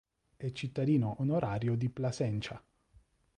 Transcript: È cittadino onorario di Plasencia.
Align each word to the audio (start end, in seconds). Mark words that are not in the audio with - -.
È 0.35 0.51
cittadino 0.51 1.17
onorario 1.21 1.75
di 1.75 1.87
Plasencia. 1.91 2.59